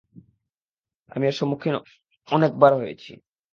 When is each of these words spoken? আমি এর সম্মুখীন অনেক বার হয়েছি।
আমি 1.09 1.23
এর 1.27 1.35
সম্মুখীন 1.39 1.75
অনেক 2.29 2.51
বার 2.53 2.71
হয়েছি। 2.73 3.11